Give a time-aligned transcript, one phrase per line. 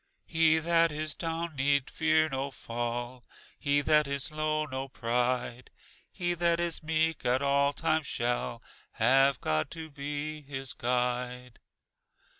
[0.25, 3.23] "He that is down need fear no fall,
[3.59, 5.69] He that is low, no pride,
[6.11, 11.59] He that is meek at all times shall Have God to be his guide."